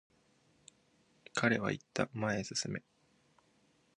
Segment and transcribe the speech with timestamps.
[1.35, 2.81] 彼は言った、前へ進め。